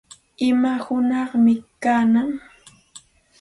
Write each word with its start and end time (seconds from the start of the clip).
¿Ima 0.49 0.73
hunaqmi 0.85 1.53
kanan? 1.83 2.29